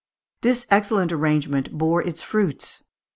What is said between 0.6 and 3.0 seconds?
excellent arrangement bore its fruits.